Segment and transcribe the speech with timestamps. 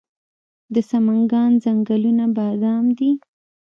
[0.73, 3.11] د سمنګان ځنګلونه بادام دي